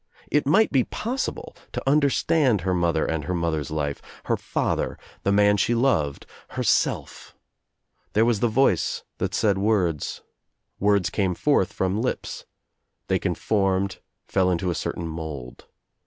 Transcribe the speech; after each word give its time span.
It 0.31 0.47
might 0.47 0.71
be 0.71 0.83
possible 0.83 1.55
to 1.73 1.83
understand 1.87 2.61
her 2.61 2.73
mother 2.73 3.05
and 3.05 3.25
her 3.25 3.35
mother's 3.35 3.69
life, 3.69 4.01
her 4.25 4.35
father, 4.35 4.97
the 5.21 5.31
man 5.31 5.57
she 5.57 5.75
loved, 5.75 6.25
herself. 6.47 7.35
There 8.13 8.25
was 8.25 8.39
the 8.39 8.47
voice 8.47 9.03
that 9.19 9.35
said 9.35 9.59
words. 9.59 10.21
Words 10.79 11.11
came 11.11 11.35
forth 11.35 11.71
from 11.71 12.01
lips. 12.01 12.45
They 13.09 13.19
conformed, 13.19 13.99
fell 14.25 14.49
into 14.49 14.71
a 14.71 14.75
certain 14.75 15.07
mold. 15.07 15.67